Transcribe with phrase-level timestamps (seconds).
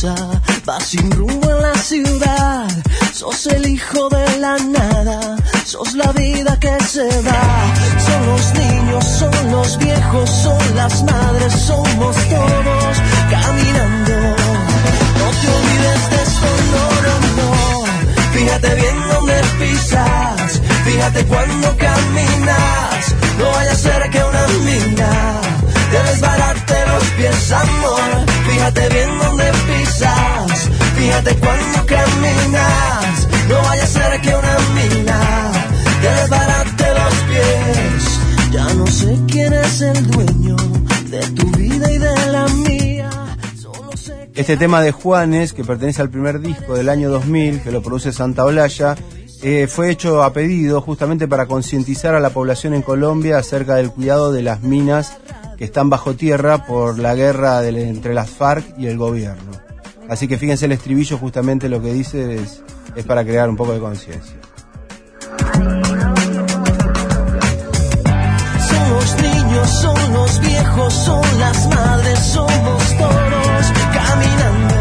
[0.00, 0.14] Casa,
[0.64, 2.68] vas sin rumbo en la ciudad,
[3.12, 7.74] sos el hijo de la nada, sos la vida que se va,
[8.06, 12.96] son los niños, son los viejos, son las madres, somos todos
[13.30, 14.16] caminando.
[15.18, 17.84] No te olvides de esto, no, no, no.
[18.32, 23.14] Fíjate bien dónde pisas, fíjate cuando caminas.
[23.38, 25.40] No vaya a ser que una mina
[25.90, 28.29] te desbarate los pies, amor.
[28.72, 33.28] Fíjate bien dónde pisas, fíjate cuando caminas.
[33.48, 35.52] No vaya a ser que una mina
[36.00, 38.52] te desbarate los pies.
[38.52, 40.56] Ya no sé quién es el dueño
[41.10, 43.10] de tu vida y de la mía.
[43.60, 47.62] Solo sé que Este tema de Juanes, que pertenece al primer disco del año 2000,
[47.62, 48.94] que lo produce Santa Olalla,
[49.42, 53.90] eh, fue hecho a pedido justamente para concientizar a la población en Colombia acerca del
[53.90, 55.18] cuidado de las minas
[55.60, 59.52] que están bajo tierra por la guerra entre las FARC y el gobierno.
[60.08, 62.62] Así que fíjense el estribillo justamente lo que dice es,
[62.96, 64.36] es para crear un poco de conciencia.
[68.70, 74.74] Son los niños, son los viejos, son las madres, somos todos caminando.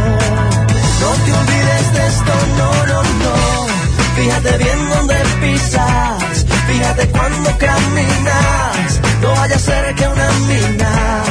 [1.02, 3.68] No te olvides de esto, no, no, no.
[4.16, 6.39] Fíjate bien dónde pisas,
[6.70, 9.02] fíjate cuando caminas.
[9.22, 11.24] No vaya a ser que una mina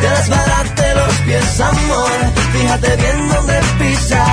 [0.00, 2.18] te desbarate los pies, amor.
[2.52, 4.25] Fíjate bien dónde pisas,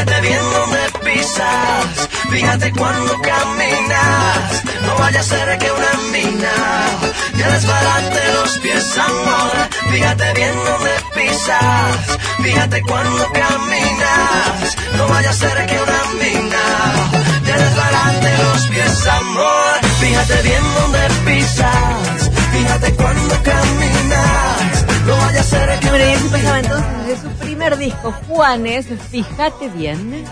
[0.00, 4.64] Fíjate bien dónde pisas, fíjate cuando caminas.
[4.86, 6.52] No vaya a ser que una mina
[7.36, 9.52] te desbarate los pies, amor.
[9.90, 14.76] Fíjate bien dónde pisas, fíjate cuando caminas.
[14.96, 16.64] No vaya a ser que una mina
[17.44, 19.80] te desbarate los pies, amor.
[20.00, 22.19] Fíjate bien dónde pisas,
[22.60, 24.86] fíjate cuando caminas.
[25.06, 28.86] No vaya a ser que Bueno, y eso pasaba entonces de su primer disco, Juanes,
[29.10, 30.24] fíjate bien.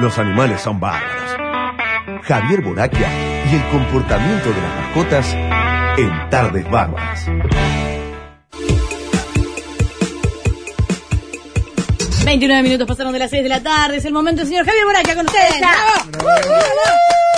[0.00, 1.16] Los animales son bárbaros.
[2.24, 3.08] Javier Boraquia
[3.50, 5.34] y el comportamiento de las mascotas
[5.96, 7.26] en Tardes Bárbaras.
[12.26, 13.98] 29 minutos pasaron de las 6 de la tarde.
[13.98, 15.54] Es el momento, señor Javier Boraca, con ustedes.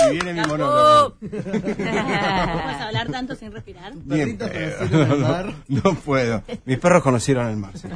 [0.07, 1.15] Y viene mi monólogo.
[1.21, 3.93] ¿Vas a hablar tanto sin respirar?
[3.95, 4.39] Bien,
[5.67, 6.41] no puedo.
[6.65, 7.71] Mis perros conocieron el mar.
[7.75, 7.87] sí.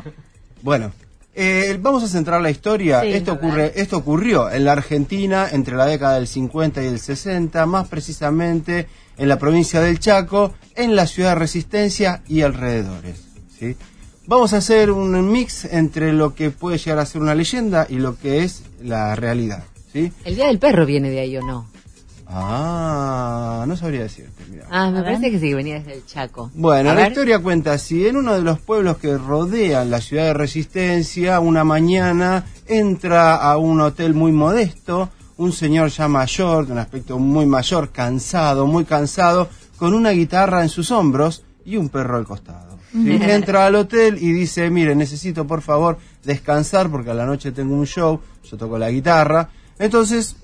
[0.61, 0.91] Bueno,
[1.33, 3.01] eh, vamos a centrar la historia.
[3.01, 6.99] Sí, esto, ocurre, esto ocurrió en la Argentina entre la década del 50 y el
[6.99, 8.87] 60, más precisamente
[9.17, 13.23] en la provincia del Chaco, en la ciudad de Resistencia y alrededores.
[13.57, 13.75] ¿sí?
[14.25, 17.95] Vamos a hacer un mix entre lo que puede llegar a ser una leyenda y
[17.95, 19.63] lo que es la realidad.
[19.91, 20.11] ¿sí?
[20.23, 21.67] El Día del Perro viene de ahí, ¿o no?
[22.25, 24.65] Ah, no sabría decirte, mira.
[24.71, 26.49] Ah, me parece que sí, que venía desde el Chaco.
[26.55, 27.11] Bueno, A la ver.
[27.11, 31.63] historia cuenta así, en uno de los pueblos que rodean la ciudad de Resistencia, una
[31.63, 37.45] mañana entra a un hotel muy modesto, un señor ya mayor, de un aspecto muy
[37.45, 42.72] mayor, cansado, muy cansado, con una guitarra en sus hombros y un perro al costado.
[42.93, 43.11] ¿Sí?
[43.21, 47.75] Entra al hotel y dice, mire, necesito por favor descansar porque a la noche tengo
[47.75, 49.49] un show, yo toco la guitarra.
[49.79, 50.37] Entonces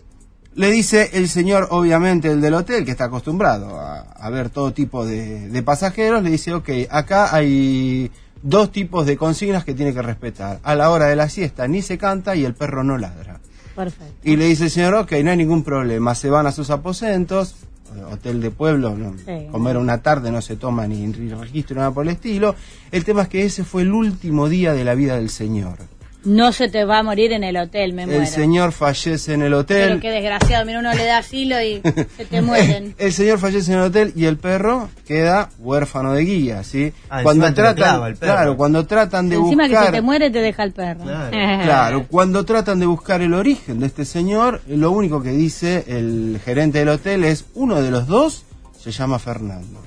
[0.55, 4.73] le dice el señor, obviamente, el del hotel, que está acostumbrado a, a ver todo
[4.73, 8.11] tipo de, de pasajeros, le dice, ok, acá hay
[8.41, 10.59] dos tipos de consignas que tiene que respetar.
[10.63, 13.39] A la hora de la siesta ni se canta y el perro no ladra.
[13.75, 14.13] Perfecto.
[14.23, 17.55] Y le dice el señor, ok, no hay ningún problema, se van a sus aposentos,
[18.11, 19.47] hotel de pueblo, no, Sí.
[19.51, 22.55] comer una tarde no se toma ni, ni registro, nada por el estilo.
[22.91, 25.77] El tema es que ese fue el último día de la vida del señor.
[26.23, 28.21] No se te va a morir en el hotel, me muero.
[28.21, 29.87] El señor fallece en el hotel.
[29.87, 31.81] Pero qué desgraciado, mira, uno le da asilo y
[32.17, 32.93] se te mueren.
[32.99, 36.91] El señor fallece en el hotel y el perro queda huérfano de guía, ¿sí?
[37.09, 38.33] Ah, cuando encima tratan, clava el perro.
[38.33, 41.03] claro, cuando tratan de Encima que buscar, se te muere te deja el perro.
[41.03, 41.29] Claro.
[41.63, 46.41] claro, cuando tratan de buscar el origen de este señor, lo único que dice el
[46.43, 48.43] gerente del hotel es uno de los dos
[48.79, 49.81] se llama Fernando,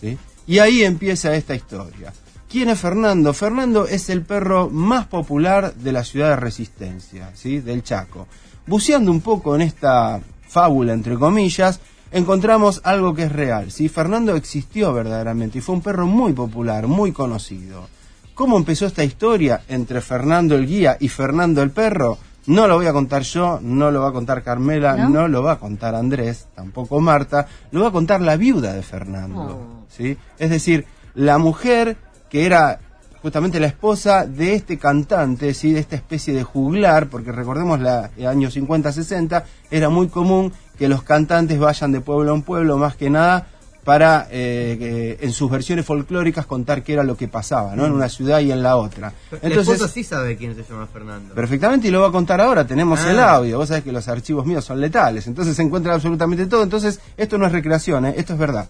[0.00, 0.16] ¿sí?
[0.46, 2.12] Y ahí empieza esta historia.
[2.52, 3.32] ¿Quién es Fernando?
[3.32, 7.60] Fernando es el perro más popular de la ciudad de Resistencia, ¿sí?
[7.60, 8.26] Del Chaco.
[8.66, 13.88] Buceando un poco en esta fábula, entre comillas, encontramos algo que es real, ¿sí?
[13.88, 17.88] Fernando existió verdaderamente y fue un perro muy popular, muy conocido.
[18.34, 22.18] ¿Cómo empezó esta historia entre Fernando el guía y Fernando el perro?
[22.44, 25.08] No lo voy a contar yo, no lo va a contar Carmela, ¿No?
[25.08, 28.82] no, lo va a contar Andrés, tampoco Marta, lo va a contar la viuda de
[28.82, 29.40] Fernando.
[29.40, 29.86] Oh.
[29.88, 30.18] ¿sí?
[30.38, 30.84] Es decir,
[31.14, 31.96] la mujer
[32.32, 32.80] que era
[33.20, 35.72] justamente la esposa de este cantante, ¿sí?
[35.72, 41.02] de esta especie de juglar, porque recordemos la años 50-60, era muy común que los
[41.02, 43.46] cantantes vayan de pueblo en pueblo, más que nada
[43.84, 47.84] para eh, en sus versiones folclóricas contar qué era lo que pasaba, ¿no?
[47.84, 49.12] En una ciudad y en la otra.
[49.42, 51.34] el esposo sí sabe quién se llama Fernando.
[51.34, 52.64] Perfectamente, y lo va a contar ahora.
[52.66, 53.10] Tenemos Ah.
[53.10, 53.58] el audio.
[53.58, 55.26] Vos sabés que los archivos míos son letales.
[55.26, 56.62] Entonces se encuentra absolutamente todo.
[56.62, 58.14] Entonces, esto no es recreación, ¿eh?
[58.16, 58.68] esto es verdad.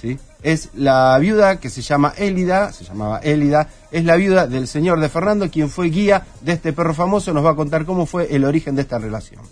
[0.00, 0.18] ¿Sí?
[0.42, 4.98] Es la viuda que se llama Élida, se llamaba Élida, es la viuda del señor
[5.00, 7.34] de Fernando, quien fue guía de este perro famoso.
[7.34, 9.42] Nos va a contar cómo fue el origen de esta relación.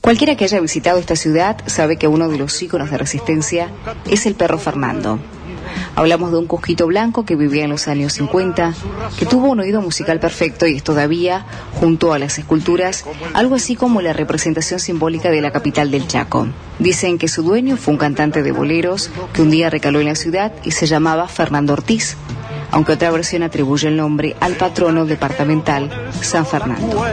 [0.00, 3.70] Cualquiera que haya visitado esta ciudad sabe que uno de los íconos de resistencia
[4.10, 5.18] es el perro Fernando.
[5.94, 8.74] Hablamos de un cusquito blanco que vivía en los años 50,
[9.18, 13.04] que tuvo un oído musical perfecto y es todavía, junto a las esculturas,
[13.34, 16.48] algo así como la representación simbólica de la capital del Chaco.
[16.78, 20.14] Dicen que su dueño fue un cantante de boleros que un día recaló en la
[20.14, 22.16] ciudad y se llamaba Fernando Ortiz,
[22.70, 25.90] aunque otra versión atribuye el nombre al patrono departamental
[26.20, 27.04] San Fernando.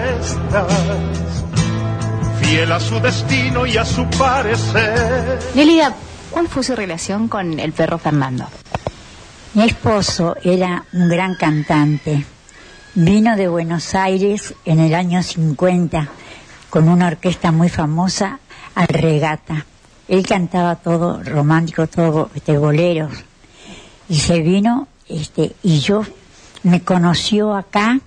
[2.41, 5.39] fiel a su destino y a su parecer.
[5.53, 5.93] Nelida,
[6.31, 8.47] ¿cuál fue su relación con el perro Fernando?
[9.53, 12.25] Mi esposo era un gran cantante.
[12.95, 16.07] Vino de Buenos Aires en el año 50
[16.69, 18.39] con una orquesta muy famosa
[18.75, 19.65] al regata.
[20.07, 23.11] Él cantaba todo romántico, todo este, boleros.
[24.07, 26.03] Y se vino, este, y yo
[26.63, 27.99] me conoció acá.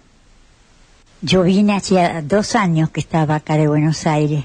[1.20, 4.44] Yo vine hacía dos años que estaba acá de Buenos Aires.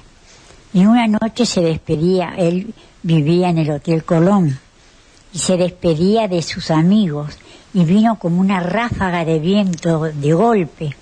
[0.78, 2.72] Y una noche se despedía, él
[3.02, 4.60] vivía en el Hotel Colón
[5.34, 7.36] y se despedía de sus amigos
[7.74, 10.96] y vino como una ráfaga de viento de golpe.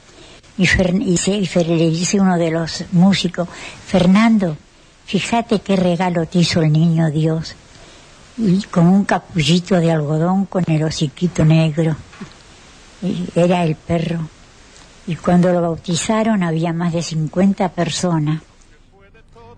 [0.57, 3.49] Y, Fer- y se- y Fer- le dice uno de los músicos,
[3.85, 4.55] Fernando,
[5.05, 7.55] fíjate qué regalo te hizo el niño Dios.
[8.37, 11.97] Y con un capullito de algodón con el hociquito negro.
[13.35, 14.19] Era el perro.
[15.07, 18.41] Y cuando lo bautizaron había más de 50 personas.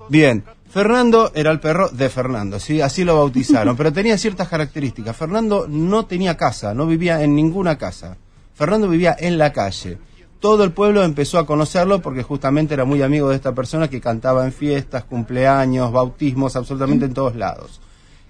[0.10, 2.82] Bien, Fernando era el perro de Fernando, ¿sí?
[2.82, 5.16] Así lo bautizaron, pero tenía ciertas características.
[5.16, 8.18] Fernando no tenía casa, no vivía en ninguna casa.
[8.54, 9.98] Fernando vivía en la calle.
[10.40, 14.02] Todo el pueblo empezó a conocerlo porque justamente era muy amigo de esta persona que
[14.02, 17.82] cantaba en fiestas, cumpleaños, bautismos, absolutamente en todos lados.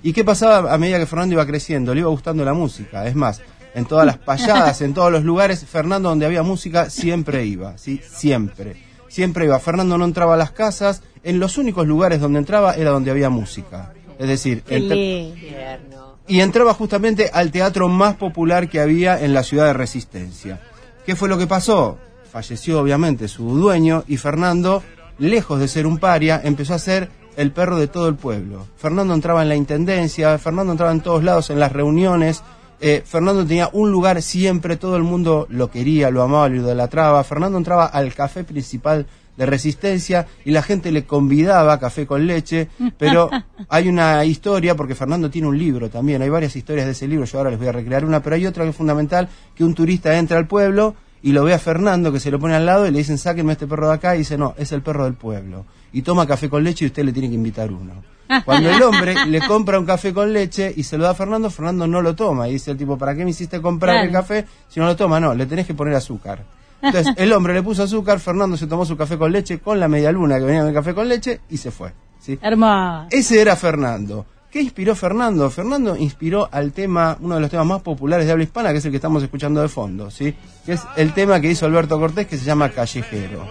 [0.03, 1.93] ¿Y qué pasaba a medida que Fernando iba creciendo?
[1.93, 3.05] Le iba gustando la música.
[3.07, 3.41] Es más,
[3.73, 8.01] en todas las payadas, en todos los lugares, Fernando donde había música siempre iba, ¿sí?
[8.07, 8.77] Siempre.
[9.09, 9.59] Siempre iba.
[9.59, 11.01] Fernando no entraba a las casas.
[11.23, 13.93] En los únicos lugares donde entraba era donde había música.
[14.19, 16.17] Es decir, lindo.
[16.27, 20.59] y entraba justamente al teatro más popular que había en la ciudad de Resistencia.
[21.05, 21.97] ¿Qué fue lo que pasó?
[22.31, 24.83] Falleció obviamente su dueño y Fernando,
[25.19, 28.67] lejos de ser un paria, empezó a ser el perro de todo el pueblo.
[28.77, 32.43] Fernando entraba en la intendencia, Fernando entraba en todos lados, en las reuniones.
[32.81, 37.23] eh, Fernando tenía un lugar siempre, todo el mundo lo quería, lo amaba, lo idolatraba.
[37.23, 39.05] Fernando entraba al café principal
[39.37, 42.67] de resistencia y la gente le convidaba a café con leche,
[42.97, 43.29] pero
[43.69, 47.25] hay una historia, porque Fernando tiene un libro también, hay varias historias de ese libro,
[47.25, 49.73] yo ahora les voy a recrear una, pero hay otra que es fundamental, que un
[49.73, 52.87] turista entra al pueblo y lo ve a Fernando que se lo pone al lado
[52.87, 55.13] y le dicen sáquenme este perro de acá y dice no, es el perro del
[55.13, 55.65] pueblo.
[55.93, 58.03] Y toma café con leche y usted le tiene que invitar uno.
[58.45, 61.49] Cuando el hombre le compra un café con leche y se lo da a Fernando,
[61.49, 62.47] Fernando no lo toma.
[62.47, 65.19] Y dice el tipo, ¿para qué me hiciste comprar el café si no lo toma?
[65.19, 66.43] No, le tenés que poner azúcar.
[66.81, 69.87] Entonces el hombre le puso azúcar, Fernando se tomó su café con leche con la
[69.87, 71.93] media luna que venía en el café con leche y se fue.
[72.19, 72.37] ¿sí?
[72.41, 73.07] Hermoso.
[73.09, 74.25] Ese era Fernando.
[74.51, 75.49] ¿Qué inspiró Fernando?
[75.49, 78.85] Fernando inspiró al tema, uno de los temas más populares de habla hispana, que es
[78.85, 80.33] el que estamos escuchando de fondo, ¿sí?
[80.65, 83.45] Que es el tema que hizo Alberto Cortés, que se llama Callejero.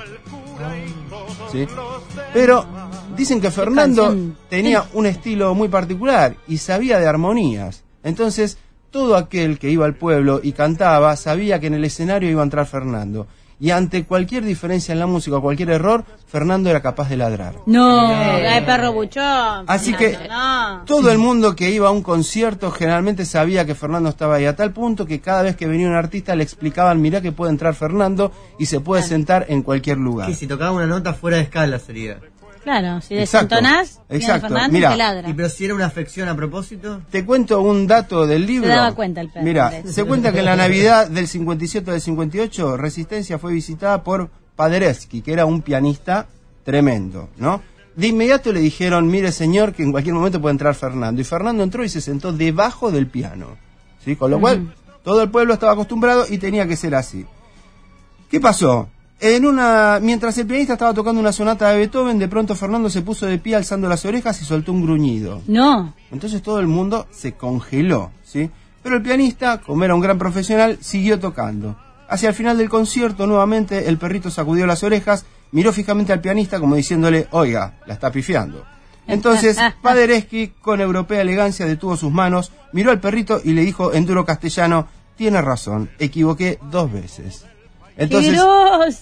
[1.52, 1.66] ¿Sí?
[2.33, 2.66] Pero
[3.14, 4.14] dicen que Fernando
[4.49, 7.85] tenía un estilo muy particular y sabía de armonías.
[8.02, 8.59] Entonces,
[8.97, 12.45] todo aquel que iba al pueblo y cantaba sabía que en el escenario iba a
[12.45, 13.26] entrar Fernando.
[13.61, 17.57] Y ante cualquier diferencia en la música o cualquier error, Fernando era capaz de ladrar.
[17.67, 19.65] No, ay, perro buchón.
[19.67, 20.83] Así que No.
[20.87, 24.57] todo el mundo que iba a un concierto generalmente sabía que Fernando estaba ahí, a
[24.57, 27.75] tal punto que cada vez que venía un artista le explicaban, mirá que puede entrar
[27.75, 30.26] Fernando y se puede sentar en cualquier lugar.
[30.29, 32.19] Que si tocaba una nota fuera de escala sería.
[32.66, 34.49] Claro, si desentonás, exacto.
[34.49, 34.88] Fernando Mira.
[34.88, 35.30] y te ladra.
[35.30, 37.00] Y pero si era una afección a propósito.
[37.12, 38.66] Te cuento un dato del libro.
[38.66, 42.76] daba cuenta el perro Mira, se cuenta que en la Navidad del 57 al 58,
[42.76, 46.26] Resistencia fue visitada por Paderewski, que era un pianista
[46.64, 47.62] tremendo, ¿no?
[47.94, 51.20] De inmediato le dijeron, mire señor, que en cualquier momento puede entrar Fernando.
[51.20, 53.58] Y Fernando entró y se sentó debajo del piano.
[54.04, 54.16] ¿Sí?
[54.16, 57.26] Con lo cual, todo el pueblo estaba acostumbrado y tenía que ser así.
[58.28, 58.88] ¿Qué pasó?
[59.18, 63.00] En una, mientras el pianista estaba tocando una sonata de Beethoven, de pronto Fernando se
[63.00, 65.42] puso de pie alzando las orejas y soltó un gruñido.
[65.46, 65.94] No.
[66.11, 68.50] Entonces todo el mundo se congeló, ¿sí?
[68.82, 71.76] Pero el pianista, como era un gran profesional, siguió tocando.
[72.08, 76.61] Hacia el final del concierto, nuevamente, el perrito sacudió las orejas, miró fijamente al pianista
[76.61, 78.64] como diciéndole, oiga, la está pifiando.
[79.06, 84.04] Entonces, Paderewski, con europea elegancia, detuvo sus manos, miró al perrito y le dijo en
[84.04, 87.46] duro castellano, tiene razón, equivoqué dos veces.
[87.97, 88.38] Entonces,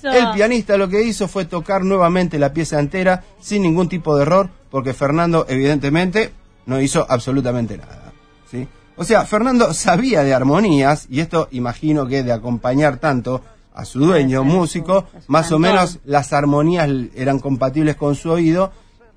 [0.03, 4.17] ¡Qué el pianista lo que hizo fue tocar nuevamente la pieza entera sin ningún tipo
[4.17, 6.33] de error, porque Fernando evidentemente
[6.67, 8.13] no hizo absolutamente nada.
[8.51, 8.69] ¿sí?
[8.97, 13.43] O sea, Fernando sabía de armonías, y esto imagino que de acompañar tanto
[13.75, 18.71] a su dueño, músico, más o menos las armonías eran compatibles con su oído,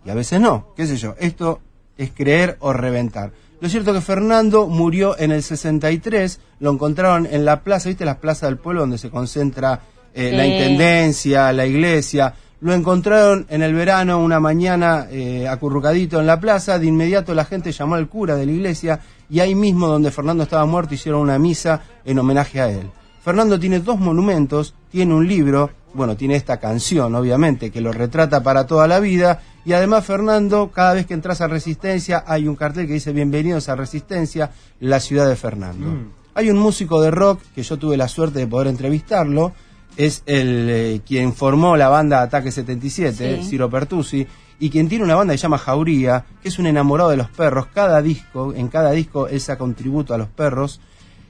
[0.04, 1.60] y a veces no, qué sé yo, esto
[1.98, 3.32] es creer o reventar.
[3.60, 8.06] Lo cierto es que Fernando murió en el 63, lo encontraron en la plaza, ¿viste?
[8.06, 9.82] La plaza del pueblo donde se concentra
[10.14, 12.34] eh, la intendencia, la iglesia.
[12.60, 16.78] Lo encontraron en el verano, una mañana, eh, acurrucadito en la plaza.
[16.78, 19.00] De inmediato la gente llamó al cura de la iglesia
[19.30, 22.90] y ahí mismo donde Fernando estaba muerto hicieron una misa en homenaje a él.
[23.24, 28.44] Fernando tiene dos monumentos, tiene un libro, bueno, tiene esta canción, obviamente, que lo retrata
[28.44, 29.42] para toda la vida.
[29.66, 33.70] Y además, Fernando, cada vez que entras a Resistencia, hay un cartel que dice Bienvenidos
[33.70, 35.88] a Resistencia, la ciudad de Fernando.
[36.36, 39.54] Hay un músico de rock que yo tuve la suerte de poder entrevistarlo,
[39.98, 43.50] es el eh, quien formó la banda Ataque 77, Sí.
[43.50, 44.28] Ciro Pertusi,
[44.60, 47.30] y quien tiene una banda que se llama Jauría, que es un enamorado de los
[47.30, 47.68] perros.
[47.74, 50.80] Cada disco, en cada disco, él saca un tributo a los perros.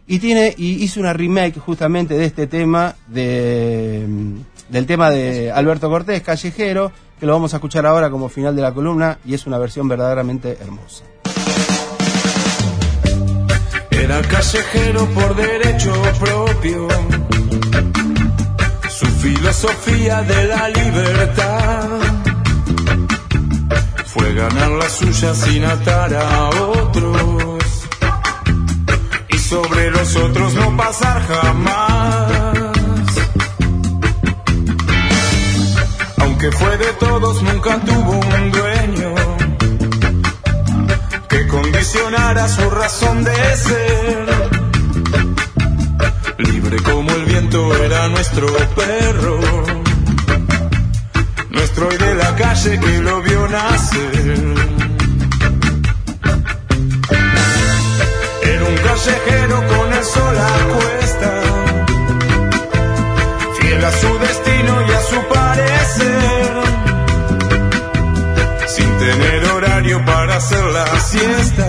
[0.10, 4.36] Y tiene, y hizo una remake justamente de este tema, de, mm,
[4.70, 8.62] del tema de Alberto Cortés, Callejero, que lo vamos a escuchar ahora como final de
[8.62, 11.04] la columna, y es una versión verdaderamente hermosa.
[13.92, 16.88] Era callejero por derecho propio.
[18.90, 21.90] Su filosofía de la libertad
[24.06, 27.47] fue ganar la suya sin atar a otros.
[29.50, 32.68] Sobre los otros no pasar jamás.
[36.18, 39.16] Aunque fue de todos, nunca tuvo un dueño
[41.30, 44.26] que condicionara su razón de ser.
[46.40, 49.40] Libre como el viento era nuestro perro,
[51.52, 54.67] nuestro hoy de la calle que lo vio nacer.
[58.70, 61.32] Un callejero con el sol a cuesta,
[63.60, 66.58] fiel a su destino y a su parecer.
[68.68, 71.67] Sin tener horario para hacer la siesta,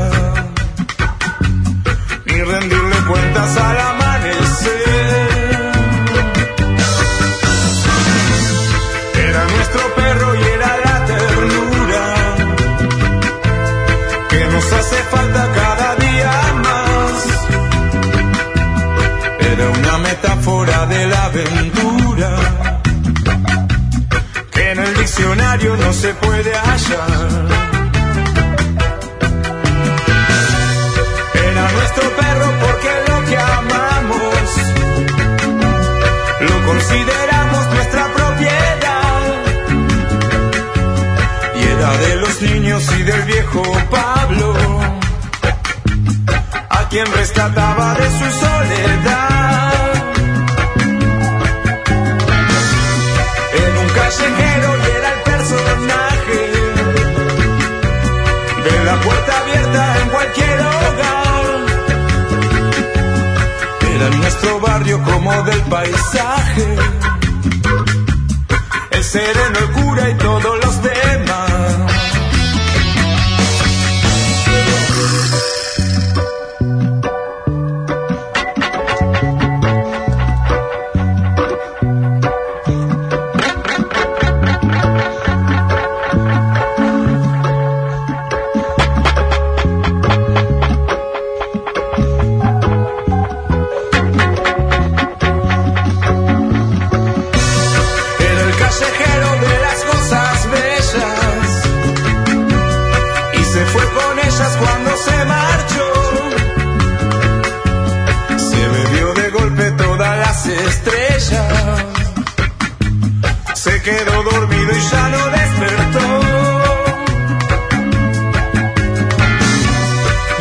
[42.40, 44.54] niños y del viejo Pablo,
[46.70, 49.72] a quien rescataba de su soledad.
[53.54, 56.40] En un callejero y era el personaje
[58.64, 61.44] de la puerta abierta en cualquier hogar.
[63.94, 66.76] Era nuestro barrio como del paisaje.
[68.90, 70.57] El sereno, el cura y todos
[110.38, 111.84] las estrellas,
[113.54, 116.20] se quedó dormido y ya no despertó.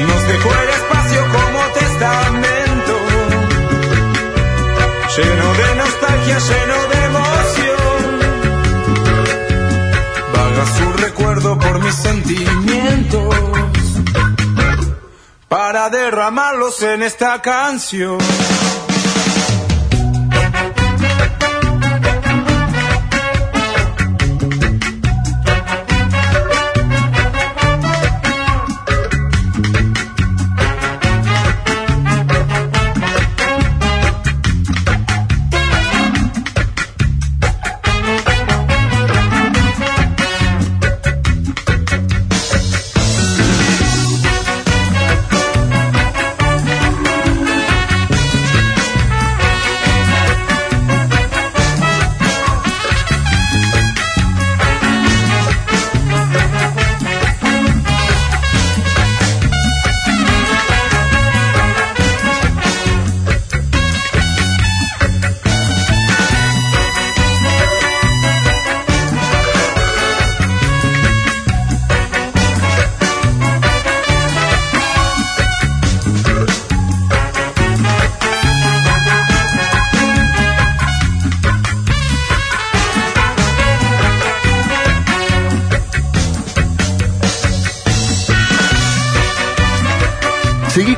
[0.08, 2.94] Nos dejó el espacio como testamento
[5.18, 8.20] lleno de nostalgia, lleno de emoción.
[10.34, 13.36] Vaga su recuerdo por mis sentimientos
[15.48, 18.18] para derramarlos en esta canción.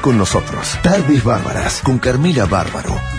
[0.10, 0.76] Con nosotros.
[0.82, 3.19] Tardes Bárbaras con Carmila Bárbaro.